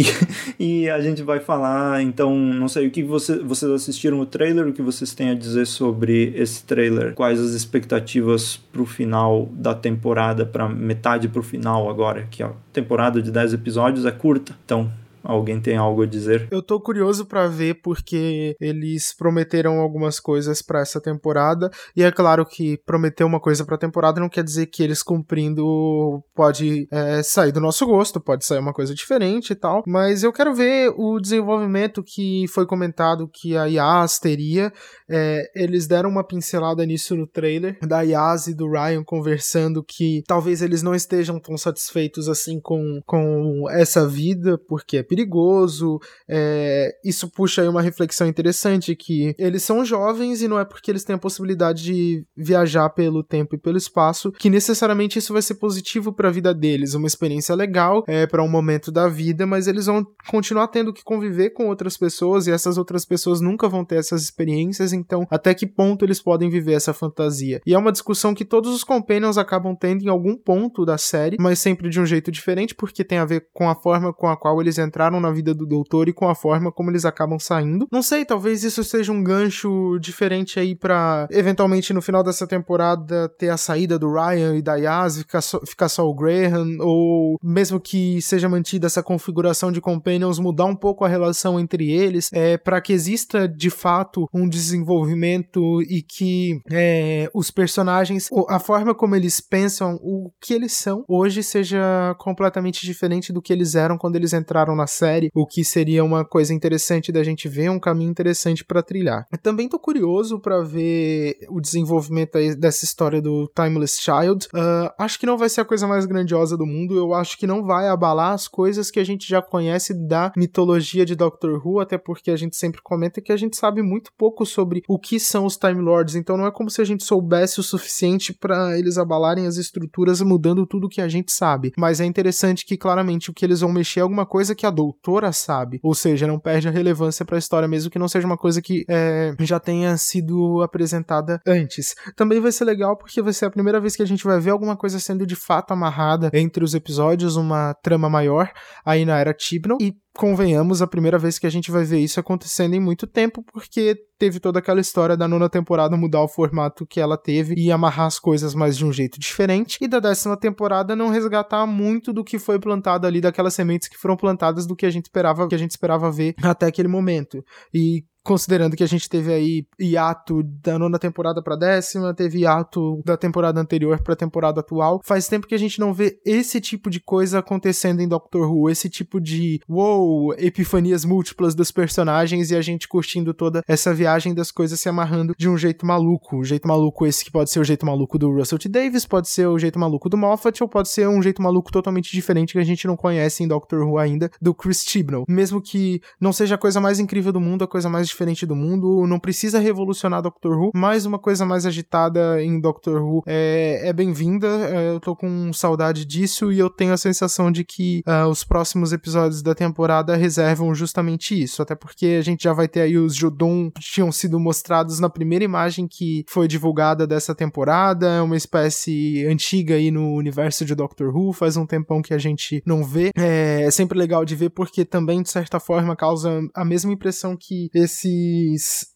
[0.59, 4.27] E, e a gente vai falar, então, não sei, o que você, vocês assistiram o
[4.27, 7.15] trailer, o que vocês têm a dizer sobre esse trailer?
[7.15, 13.21] Quais as expectativas pro final da temporada, pra metade pro final agora, que a temporada
[13.21, 14.57] de 10 episódios é curta.
[14.65, 14.91] Então,
[15.25, 16.47] Alguém tem algo a dizer?
[16.51, 22.13] Eu tô curioso para ver porque eles prometeram algumas coisas para essa temporada e é
[22.13, 27.23] claro que prometer uma coisa para temporada não quer dizer que eles cumprindo pode é,
[27.23, 29.83] sair do nosso gosto, pode sair uma coisa diferente e tal.
[29.87, 34.73] Mas eu quero ver o desenvolvimento que foi comentado que a Yas teria.
[35.09, 40.23] É, eles deram uma pincelada nisso no trailer da Yas e do Ryan conversando que
[40.27, 46.00] talvez eles não estejam tão satisfeitos assim com, com essa vida porque é perigoso.
[46.29, 50.90] É, isso puxa aí uma reflexão interessante que eles são jovens e não é porque
[50.90, 55.42] eles têm a possibilidade de viajar pelo tempo e pelo espaço que necessariamente isso vai
[55.42, 59.46] ser positivo para a vida deles, uma experiência legal é, para um momento da vida,
[59.46, 63.68] mas eles vão continuar tendo que conviver com outras pessoas e essas outras pessoas nunca
[63.68, 67.61] vão ter essas experiências, então até que ponto eles podem viver essa fantasia?
[67.64, 71.37] E é uma discussão que todos os companions acabam tendo em algum ponto da série,
[71.38, 74.37] mas sempre de um jeito diferente porque tem a ver com a forma com a
[74.37, 77.38] qual eles entraram entraram na vida do doutor e com a forma como eles acabam
[77.38, 77.87] saindo.
[77.93, 83.29] Não sei, talvez isso seja um gancho diferente aí para eventualmente no final dessa temporada
[83.38, 87.38] ter a saída do Ryan e da Yaz, ficar só, ficar só o Graham, ou
[87.43, 92.31] mesmo que seja mantida essa configuração de Companions, mudar um pouco a relação entre eles,
[92.33, 98.95] é, para que exista de fato um desenvolvimento e que é, os personagens, a forma
[98.95, 103.99] como eles pensam, o que eles são, hoje seja completamente diferente do que eles eram
[103.99, 107.81] quando eles entraram na série, o que seria uma coisa interessante da gente ver, um
[107.81, 109.27] caminho interessante para trilhar.
[109.31, 114.47] Eu também tô curioso para ver o desenvolvimento dessa história do Timeless Child.
[114.47, 117.47] Uh, acho que não vai ser a coisa mais grandiosa do mundo, eu acho que
[117.47, 121.81] não vai abalar as coisas que a gente já conhece da mitologia de Doctor Who,
[121.81, 125.19] até porque a gente sempre comenta que a gente sabe muito pouco sobre o que
[125.19, 128.79] são os Time Lords, então não é como se a gente soubesse o suficiente para
[128.79, 131.73] eles abalarem as estruturas mudando tudo que a gente sabe.
[131.77, 134.71] Mas é interessante que claramente o que eles vão mexer é alguma coisa que a
[134.85, 135.81] doutora sabe.
[135.83, 138.61] Ou seja, não perde a relevância para a história, mesmo que não seja uma coisa
[138.61, 141.94] que é, já tenha sido apresentada antes.
[142.16, 144.51] Também vai ser legal porque vai ser a primeira vez que a gente vai ver
[144.51, 148.51] alguma coisa sendo de fato amarrada entre os episódios, uma trama maior
[148.85, 149.79] aí na era Tibnon.
[149.81, 153.44] E convenhamos, a primeira vez que a gente vai ver isso acontecendo em muito tempo,
[153.53, 157.70] porque teve toda aquela história da nona temporada mudar o formato que ela teve e
[157.70, 162.12] amarrar as coisas mais de um jeito diferente, e da décima temporada não resgatar muito
[162.12, 165.48] do que foi plantado ali, daquelas sementes que foram plantadas do que a gente esperava,
[165.48, 167.44] que a gente esperava ver até aquele momento.
[167.72, 173.03] E considerando que a gente teve aí hiato da nona temporada para décima, teve hiato
[173.05, 175.01] da temporada anterior para a temporada atual.
[175.05, 178.71] Faz tempo que a gente não vê esse tipo de coisa acontecendo em Doctor Who,
[178.71, 184.35] esse tipo de wow, epifanias múltiplas dos personagens e a gente curtindo toda essa viagem
[184.35, 186.39] das coisas se amarrando de um jeito maluco.
[186.39, 188.69] O jeito maluco esse que pode ser o jeito maluco do Russell T.
[188.69, 192.11] Davis, pode ser o jeito maluco do Moffat ou pode ser um jeito maluco totalmente
[192.11, 195.25] diferente que a gente não conhece em Doctor Who ainda, do Chris Chibnall.
[195.29, 198.55] Mesmo que não seja a coisa mais incrível do mundo, a coisa mais diferente do
[198.55, 203.88] mundo, não precisa revolucionar Doctor Who, mas uma coisa mais agitada em Doctor Who é,
[203.88, 204.46] é bem-vinda.
[204.46, 208.44] É, eu tô com saudade disso e eu tenho a sensação de que uh, os
[208.44, 212.96] próximos episódios da temporada reservam justamente isso, até porque a gente já vai ter aí
[212.96, 218.22] os Jodon que tinham sido mostrados na primeira imagem que foi divulgada dessa temporada, é
[218.22, 222.62] uma espécie antiga aí no universo de Doctor Who, faz um tempão que a gente
[222.64, 223.11] não vê.
[223.16, 227.37] É, é sempre legal de ver porque também, de certa forma, causa a mesma impressão
[227.37, 228.04] que esse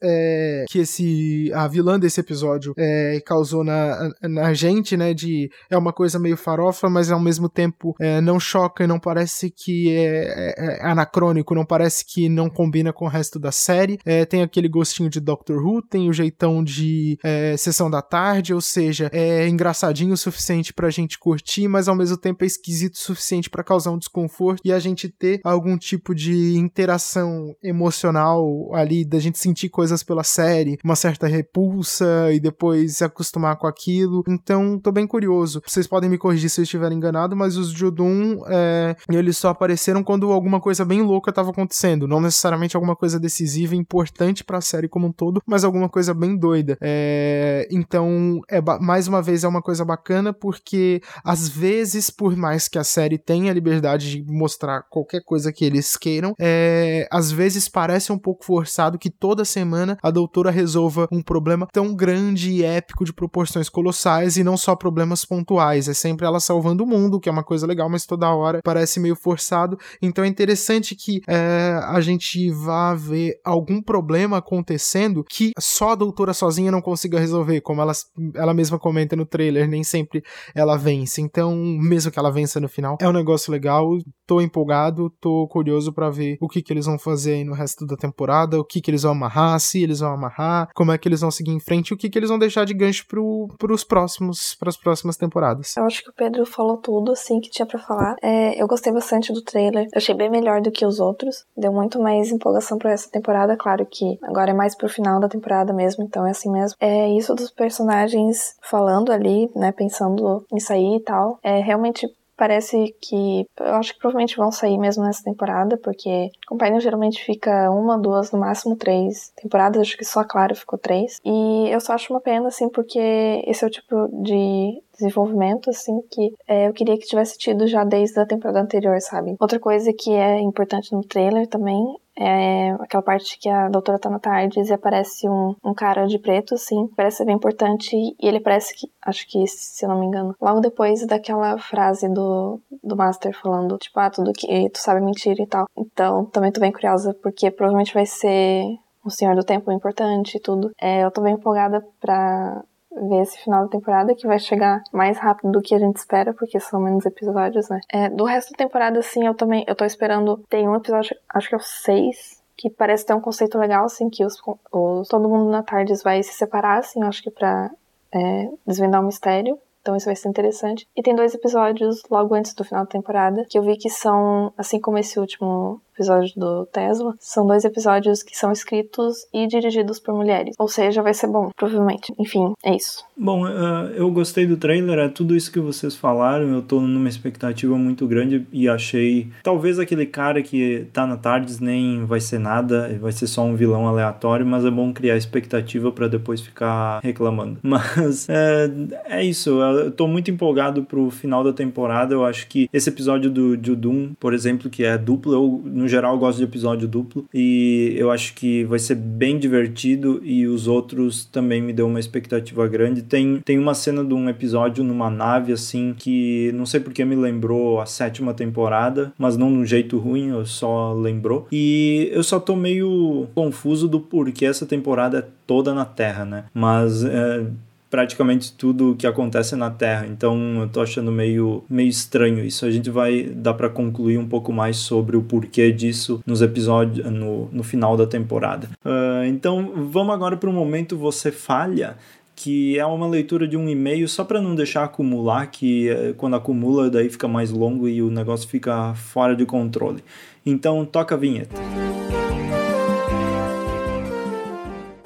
[0.03, 5.15] é, que esse a vilã desse episódio é, causou na, na gente, né?
[5.15, 8.99] De é uma coisa meio farofa, mas ao mesmo tempo é, não choca e não
[8.99, 13.53] parece que é, é, é anacrônico, não parece que não combina com o resto da
[13.53, 13.99] série.
[14.05, 17.19] É, tem aquele gostinho de Doctor Who, tem o jeitão de
[17.59, 22.17] sessão da tarde, ou seja, é engraçadinho o suficiente pra gente curtir, mas ao mesmo
[22.17, 26.15] tempo é esquisito o suficiente para causar um desconforto e a gente ter algum tipo
[26.15, 32.97] de interação emocional ali da gente sentir coisas pela série, uma certa repulsa e depois
[32.97, 34.23] se acostumar com aquilo.
[34.29, 35.63] Então, tô bem curioso.
[35.67, 40.03] Vocês podem me corrigir se eu estiver enganado, mas os Judum, é, eles só apareceram
[40.03, 42.07] quando alguma coisa bem louca estava acontecendo.
[42.09, 45.89] Não necessariamente alguma coisa decisiva e importante para a série como um todo, mas alguma
[45.89, 46.79] coisa bem doida.
[46.81, 52.69] É, então, é, mais uma vez, é uma coisa bacana porque às vezes, por mais
[52.69, 57.31] que a série tenha a liberdade de mostrar qualquer coisa que eles queiram, é, às
[57.31, 62.53] vezes parece um pouco forçado que toda semana a doutora resolva um problema tão grande
[62.53, 65.89] e épico de proporções colossais e não só problemas pontuais.
[65.89, 69.01] É sempre ela salvando o mundo, que é uma coisa legal, mas toda hora parece
[69.01, 69.77] meio forçado.
[70.01, 75.95] Então é interessante que é, a gente vá ver algum problema acontecendo que só a
[75.95, 77.93] doutora sozinha não consiga resolver, como ela,
[78.35, 80.23] ela mesma comenta no trailer, nem sempre
[80.55, 81.21] ela vence.
[81.21, 83.89] Então, mesmo que ela vença no final, é um negócio legal.
[84.27, 87.87] Tô empolgado, tô curioso para ver o que, que eles vão fazer aí no resto
[87.87, 91.21] da temporada, que, que eles vão amarrar, se eles vão amarrar, como é que eles
[91.21, 94.55] vão seguir em frente, o que, que eles vão deixar de gancho pro, pros próximos,
[94.55, 95.77] pras próximas temporadas.
[95.77, 98.17] Eu acho que o Pedro falou tudo, assim, que tinha para falar.
[98.23, 101.73] É, eu gostei bastante do trailer, eu achei bem melhor do que os outros, deu
[101.73, 105.73] muito mais empolgação para essa temporada, claro que agora é mais pro final da temporada
[105.73, 106.77] mesmo, então é assim mesmo.
[106.81, 112.07] É isso dos personagens falando ali, né, pensando em sair e tal, é realmente
[112.39, 113.45] Parece que.
[113.59, 118.31] Eu acho que provavelmente vão sair mesmo nessa temporada, porque Companion geralmente fica uma, duas,
[118.31, 119.83] no máximo três temporadas.
[119.83, 121.19] Acho que só a Clara ficou três.
[121.25, 122.99] E eu só acho uma pena, assim, porque
[123.45, 127.85] esse é o tipo de desenvolvimento, assim, que é, eu queria que tivesse tido já
[127.85, 129.37] desde a temporada anterior, sabe?
[129.41, 131.79] Outra coisa que é importante no trailer também
[132.21, 136.19] é aquela parte que a doutora tá na tarde e aparece um, um cara de
[136.19, 140.01] preto, assim, parece ser bem importante, e ele parece que, acho que, se eu não
[140.01, 144.79] me engano, logo depois daquela frase do, do Master falando, tipo, ah, tudo que tu
[144.79, 145.67] sabe mentir e tal.
[145.77, 148.65] Então, também tô bem curiosa, porque provavelmente vai ser
[149.05, 150.71] o Senhor do Tempo importante e tudo.
[150.81, 152.63] É, eu tô bem empolgada pra
[153.09, 156.33] ver esse final da temporada, que vai chegar mais rápido do que a gente espera,
[156.35, 157.81] porque são menos episódios, né?
[157.93, 161.49] É, do resto da temporada, assim, eu também, eu tô esperando, tem um episódio, acho
[161.49, 164.35] que é o 6, que parece ter um conceito legal, assim, que os,
[164.73, 167.71] os todo mundo na Tardes vai se separar, assim, acho que pra
[168.13, 169.59] é, desvendar um mistério.
[169.89, 170.87] Então isso vai ser interessante.
[170.95, 174.53] E tem dois episódios logo antes do final da temporada que eu vi que são,
[174.55, 179.99] assim como esse último episódio do Tesla, são dois episódios que são escritos e dirigidos
[179.99, 180.55] por mulheres.
[180.59, 182.13] Ou seja, vai ser bom, provavelmente.
[182.19, 183.08] Enfim, é isso.
[183.21, 186.55] Bom, uh, eu gostei do trailer, é tudo isso que vocês falaram.
[186.55, 189.27] Eu tô numa expectativa muito grande e achei.
[189.43, 193.57] Talvez aquele cara que tá na Tardes nem vai ser nada, vai ser só um
[193.57, 197.59] vilão aleatório, mas é bom criar expectativa para depois ficar reclamando.
[197.69, 198.71] Mas é,
[199.05, 202.15] é isso, eu tô muito empolgado pro final da temporada.
[202.15, 206.17] Eu acho que esse episódio do Judum, por exemplo, que é duplo, eu no geral,
[206.19, 211.25] gosto de episódio duplo e eu acho que vai ser bem divertido e os outros
[211.25, 213.08] também me deu uma expectativa grande.
[213.09, 217.17] Tem, tem uma cena de um episódio numa nave assim que não sei porque me
[217.17, 221.47] lembrou a sétima temporada, mas não de um jeito ruim, eu só lembrou.
[221.51, 226.45] E eu só tô meio confuso do porquê essa temporada é toda na Terra, né?
[226.55, 227.47] Mas é,
[227.91, 230.07] praticamente tudo que acontece na Terra.
[230.07, 232.65] Então eu tô achando meio, meio estranho isso.
[232.65, 237.11] A gente vai dar para concluir um pouco mais sobre o porquê disso nos episódios
[237.11, 238.69] no, no final da temporada.
[238.85, 241.97] Uh, então vamos agora para o momento você falha
[242.39, 246.37] que é uma leitura de um e-mail só para não deixar acumular, que eh, quando
[246.37, 250.05] acumula daí fica mais longo e o negócio fica fora de controle.
[250.47, 251.57] Então toca a vinheta.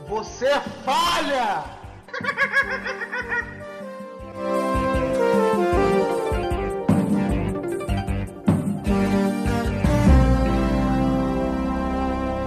[0.06, 0.50] Você
[0.84, 1.64] falha!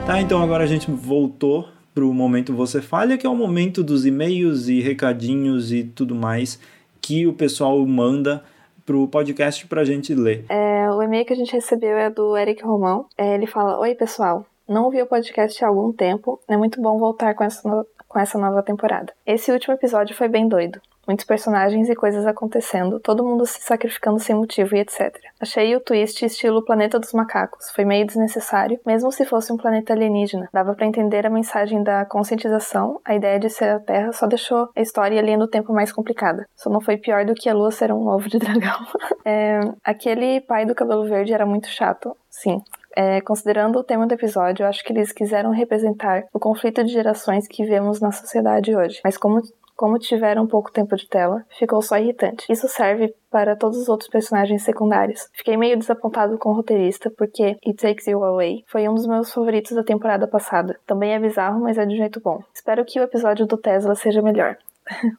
[0.05, 3.81] Tá, então agora a gente voltou para o momento Você Falha, que é o momento
[3.81, 6.59] dos e-mails e recadinhos e tudo mais
[7.01, 8.43] que o pessoal manda
[8.85, 10.43] pro podcast para a gente ler.
[10.49, 13.05] É, o e-mail que a gente recebeu é do Eric Romão.
[13.17, 14.45] É, ele fala: Oi, pessoal.
[14.67, 16.39] Não ouvi o podcast há algum tempo.
[16.47, 19.13] É muito bom voltar com essa, com essa nova temporada.
[19.25, 20.81] Esse último episódio foi bem doido.
[21.07, 25.15] Muitos personagens e coisas acontecendo, todo mundo se sacrificando sem motivo e etc.
[25.39, 27.69] Achei o twist estilo Planeta dos Macacos.
[27.71, 30.49] Foi meio desnecessário, mesmo se fosse um planeta alienígena.
[30.51, 34.69] Dava para entender a mensagem da conscientização, a ideia de ser a Terra só deixou
[34.75, 36.47] a história ali no tempo mais complicada.
[36.55, 38.85] Só não foi pior do que a Lua ser um ovo de dragão.
[39.23, 42.15] é, aquele pai do cabelo verde era muito chato.
[42.29, 42.61] Sim,
[42.95, 46.93] é, considerando o tema do episódio, eu acho que eles quiseram representar o conflito de
[46.93, 49.01] gerações que vemos na sociedade hoje.
[49.03, 49.41] Mas como
[49.75, 52.45] Como tiveram pouco tempo de tela, ficou só irritante.
[52.49, 55.27] Isso serve para todos os outros personagens secundários.
[55.33, 59.33] Fiquei meio desapontado com o roteirista porque It Takes You Away foi um dos meus
[59.33, 60.79] favoritos da temporada passada.
[60.87, 62.39] Também é bizarro, mas é de jeito bom.
[62.53, 64.57] Espero que o episódio do Tesla seja melhor.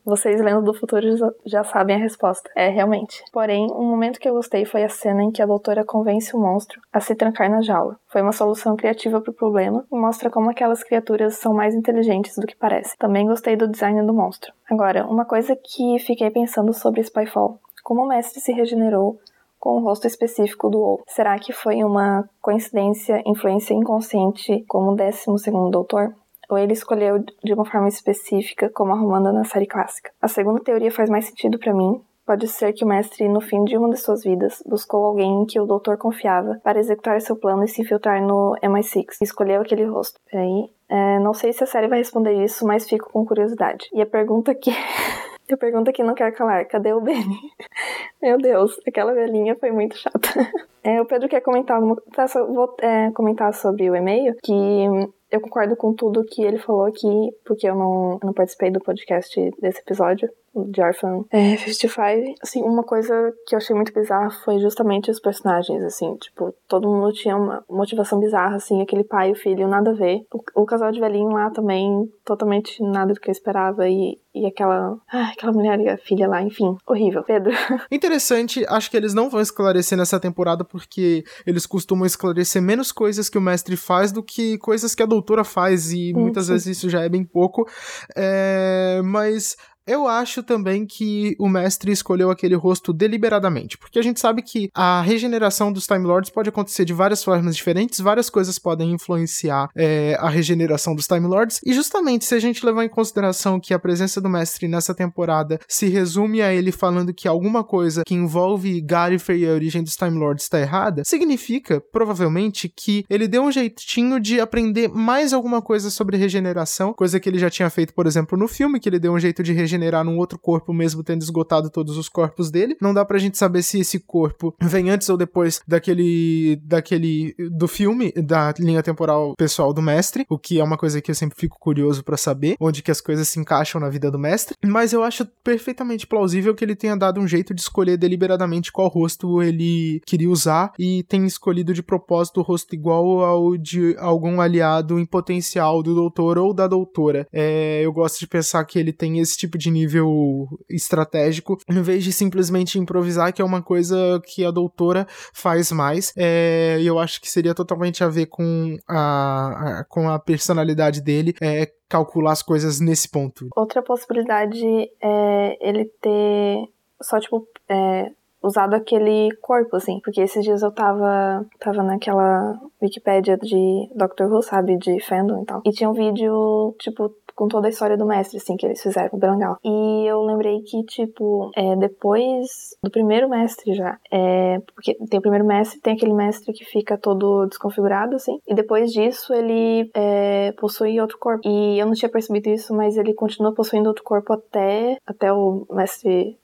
[0.05, 1.07] Vocês lendo do futuro
[1.45, 2.51] já sabem a resposta.
[2.55, 3.23] É, realmente.
[3.33, 6.41] Porém, um momento que eu gostei foi a cena em que a doutora convence o
[6.41, 7.99] monstro a se trancar na jaula.
[8.07, 12.37] Foi uma solução criativa para o problema e mostra como aquelas criaturas são mais inteligentes
[12.37, 12.97] do que parece.
[12.97, 14.53] Também gostei do design do monstro.
[14.71, 17.59] Agora, uma coisa que fiquei pensando sobre Spyfall.
[17.83, 19.19] Como o mestre se regenerou
[19.59, 21.03] com o rosto específico do Ou.
[21.09, 26.15] Será que foi uma coincidência, influência inconsciente como o 12 segundo doutor?
[26.49, 30.11] Ou ele escolheu de uma forma específica, como arrumando na série clássica.
[30.21, 32.01] A segunda teoria faz mais sentido para mim.
[32.27, 35.47] Pode ser que o mestre, no fim de uma de suas vidas, buscou alguém em
[35.47, 39.61] que o doutor confiava para executar seu plano e se infiltrar no MI6 e escolheu
[39.61, 40.19] aquele rosto.
[40.29, 43.89] Peraí, é, não sei se a série vai responder isso, mas fico com curiosidade.
[43.93, 44.71] E a pergunta que.
[45.53, 47.39] a pergunta que não quer calar: cadê o Benny?
[48.21, 50.29] Meu Deus, aquela velhinha foi muito chata.
[50.87, 54.87] É, o Pedro quer comentar alguma tá, Vou é, comentar sobre o e-mail, que
[55.31, 57.09] eu concordo com tudo que ele falou aqui,
[57.45, 60.29] porque eu não, não participei do podcast desse episódio
[60.65, 62.35] de Orphan é, 55.
[62.43, 66.89] Assim, uma coisa que eu achei muito bizarra foi justamente os personagens, assim, tipo, todo
[66.89, 70.21] mundo tinha uma motivação bizarra, assim, aquele pai e o filho, nada a ver.
[70.33, 74.47] O, o casal de velhinho lá também, totalmente nada do que eu esperava, e, e
[74.47, 77.23] aquela, ah, aquela mulher e a filha lá, enfim, horrível.
[77.25, 77.53] Pedro.
[77.91, 83.29] Interessante, acho que eles não vão esclarecer nessa temporada porque eles costumam esclarecer menos coisas
[83.29, 86.89] que o mestre faz do que coisas que a doutora faz, e muitas vezes isso
[86.89, 87.67] já é bem pouco.
[88.15, 89.57] É, mas
[89.87, 94.69] eu acho também que o mestre escolheu aquele rosto deliberadamente, porque a gente sabe que
[94.75, 99.69] a regeneração dos Time Lords pode acontecer de várias formas diferentes, várias coisas podem influenciar
[99.77, 103.73] é, a regeneração dos Time Lords, e justamente se a gente levar em consideração que
[103.73, 108.15] a presença do mestre nessa temporada se resume a ele falando que alguma coisa que
[108.15, 113.45] envolve Gallifrey e a origem dos Time Lords está errada, significa, provavelmente, que ele deu
[113.45, 117.95] um jeitinho de aprender mais alguma coisa sobre regeneração, coisa que ele já tinha feito,
[117.95, 120.73] por exemplo, no filme, que ele deu um jeito de regenerar regenerar num outro corpo
[120.73, 122.77] mesmo tendo esgotado todos os corpos dele.
[122.81, 127.69] Não dá pra gente saber se esse corpo vem antes ou depois daquele daquele do
[127.69, 131.39] filme, da linha temporal pessoal do mestre, o que é uma coisa que eu sempre
[131.39, 134.93] fico curioso para saber, onde que as coisas se encaixam na vida do mestre, mas
[134.93, 139.43] eu acho perfeitamente plausível que ele tenha dado um jeito de escolher deliberadamente qual rosto
[139.43, 144.99] ele queria usar e tenha escolhido de propósito o rosto igual ao de algum aliado
[144.99, 147.27] em potencial do doutor ou da doutora.
[147.33, 151.83] É, eu gosto de pensar que ele tem esse tipo de de nível estratégico, em
[151.83, 156.13] vez de simplesmente improvisar, que é uma coisa que a doutora faz mais.
[156.17, 161.35] É, eu acho que seria totalmente a ver com a, a com a personalidade dele.
[161.41, 163.49] É, calcular as coisas nesse ponto.
[163.55, 164.61] Outra possibilidade
[165.01, 166.69] é ele ter
[167.01, 168.11] só, tipo, é,
[168.43, 170.01] usado aquele corpo, assim.
[170.03, 174.77] Porque esses dias eu tava, tava naquela Wikipédia de Doctor Who, sabe?
[174.79, 175.63] De fandom e tal.
[175.65, 179.19] E tinha um vídeo, tipo, com toda a história do mestre, assim, que eles fizeram,
[179.19, 179.59] bem legal.
[179.63, 185.23] E eu lembrei que, tipo, é, depois do primeiro mestre já, é, porque tem o
[185.23, 190.53] primeiro mestre, tem aquele mestre que fica todo desconfigurado, assim, e depois disso ele é,
[190.53, 191.47] possui outro corpo.
[191.47, 195.67] E eu não tinha percebido isso, mas ele continua possuindo outro corpo até, até o
[195.71, 196.39] mestre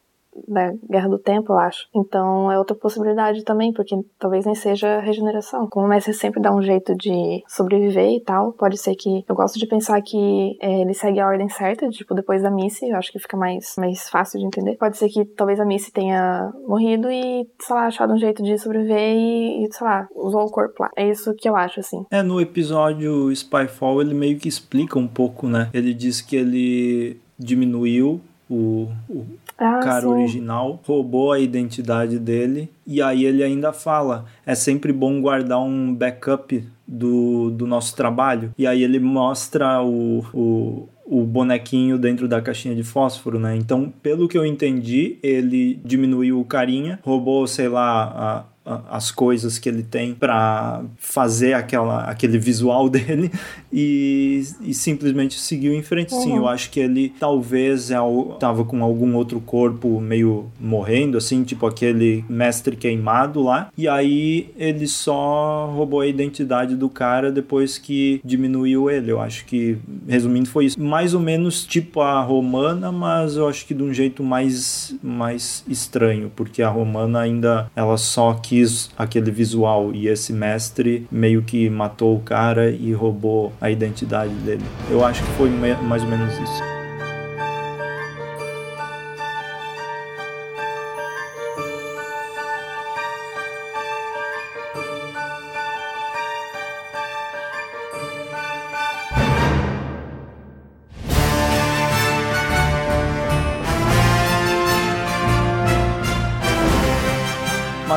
[0.48, 1.88] da Guerra do Tempo, eu acho.
[1.94, 5.68] Então é outra possibilidade também, porque talvez nem seja regeneração.
[5.68, 9.24] Como o Messi sempre dá um jeito de sobreviver e tal, pode ser que.
[9.28, 12.88] Eu gosto de pensar que é, ele segue a ordem certa, tipo, depois da Missy,
[12.88, 14.76] eu acho que fica mais, mais fácil de entender.
[14.76, 18.58] Pode ser que talvez a Missy tenha morrido e, sei lá, achado um jeito de
[18.58, 20.90] sobreviver e, e sei lá, usou o corpo lá.
[20.96, 22.04] É isso que eu acho, assim.
[22.10, 25.70] É, no episódio Spyfall ele meio que explica um pouco, né?
[25.72, 28.20] Ele diz que ele diminuiu
[28.52, 29.24] o, o
[29.58, 30.08] ah, cara sim.
[30.08, 35.94] original, roubou a identidade dele e aí ele ainda fala: é sempre bom guardar um
[35.94, 38.52] backup do, do nosso trabalho.
[38.58, 43.56] E aí ele mostra o, o, o bonequinho dentro da caixinha de fósforo, né?
[43.56, 49.58] Então, pelo que eu entendi, ele diminuiu o carinha, roubou, sei lá, a, as coisas
[49.58, 53.30] que ele tem para fazer aquela, aquele visual dele
[53.72, 56.14] e, e simplesmente seguiu em frente.
[56.14, 56.22] Uhum.
[56.22, 61.42] Sim, eu acho que ele talvez estava é com algum outro corpo meio morrendo, assim,
[61.42, 63.70] tipo aquele mestre queimado lá.
[63.76, 69.10] E aí ele só roubou a identidade do cara depois que diminuiu ele.
[69.10, 70.80] Eu acho que, resumindo, foi isso.
[70.80, 75.64] Mais ou menos tipo a romana, mas eu acho que de um jeito mais, mais
[75.66, 81.42] estranho, porque a romana ainda ela só que quis aquele visual e esse mestre meio
[81.42, 84.62] que matou o cara e roubou a identidade dele.
[84.90, 86.81] Eu acho que foi mais ou menos isso.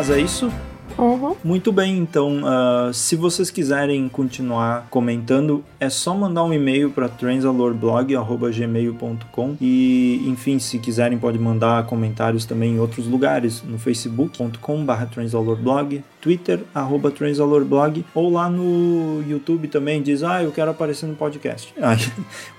[0.07, 0.53] Mas é isso?
[0.99, 1.35] Uhum.
[1.43, 7.09] Muito bem, então, uh, se vocês quiserem continuar comentando, é só mandar um e-mail para
[7.09, 16.03] transalorblog.gmail.com e, enfim, se quiserem pode mandar comentários também em outros lugares, no facebook.com.br transalorblog,
[16.21, 21.73] twitter, arroba transalorblog, ou lá no YouTube também, diz, ah, eu quero aparecer no podcast.
[21.81, 21.97] Aí,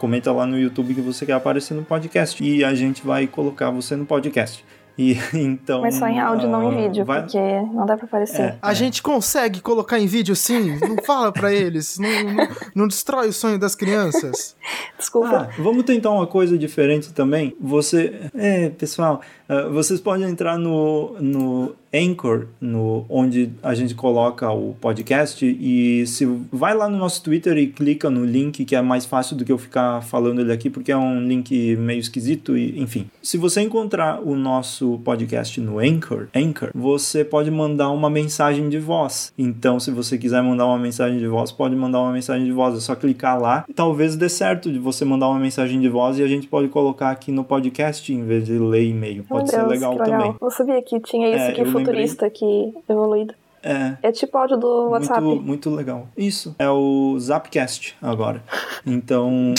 [0.01, 3.71] comenta lá no YouTube que você quer aparecer no podcast e a gente vai colocar
[3.71, 4.65] você no podcast.
[4.99, 5.83] E então.
[5.83, 8.41] Mas só em áudio, não em ah, vídeo, vai- porque não dá pra aparecer.
[8.41, 8.59] É.
[8.63, 10.79] A gente consegue colocar em vídeo sim?
[10.81, 11.99] Não fala pra eles.
[11.99, 14.57] Não, não, não destrói o sonho das crianças.
[14.99, 15.51] Desculpa.
[15.51, 17.55] Ah, vamos tentar uma coisa diferente também.
[17.61, 24.51] Você, é, pessoal, ah, vocês podem entrar no, no Anchor, no onde a gente coloca
[24.51, 28.83] o podcast e se vai lá no nosso Twitter e clica no link que é
[28.83, 32.57] mais fácil do que eu ficar falando ele aqui porque é um link meio esquisito
[32.57, 33.07] e enfim.
[33.23, 38.79] Se você encontrar o nosso podcast no Anchor, Anchor, você pode mandar uma mensagem de
[38.79, 39.33] voz.
[39.39, 42.77] Então, se você quiser mandar uma mensagem de voz, pode mandar uma mensagem de voz.
[42.77, 43.65] É só clicar lá.
[43.75, 47.11] Talvez dê certo de você mandar uma mensagem de voz e a gente pode colocar
[47.11, 49.17] aqui no podcast em vez de ler e-mail.
[49.17, 50.21] Meu Pode ser Deus, legal que legal.
[50.21, 50.37] também.
[50.41, 51.86] Não sabia que tinha isso É, aqui eu lembrei.
[51.87, 53.35] Futurista, que evoluído.
[53.67, 53.97] É.
[54.01, 55.21] É tipo áudio do WhatsApp.
[55.21, 56.09] Muito, muito legal.
[56.17, 56.55] Isso.
[56.57, 58.41] É o Zapcast agora.
[58.87, 59.55] Então.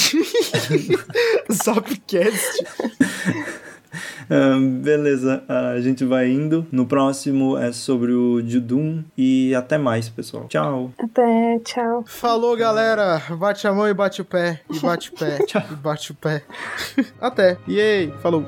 [1.51, 2.63] Zapcast.
[4.31, 5.43] ah, beleza.
[5.49, 6.65] A gente vai indo.
[6.71, 9.03] No próximo é sobre o Judum.
[9.17, 10.45] E até mais, pessoal.
[10.47, 10.91] Tchau.
[10.97, 12.05] Até, tchau.
[12.07, 13.21] Falou, galera.
[13.37, 14.61] Bate a mão e bate o pé.
[14.71, 15.39] E bate o pé.
[15.47, 15.63] Tchau.
[15.69, 16.43] E bate o pé.
[17.19, 17.57] Até.
[17.67, 18.45] E aí, falou.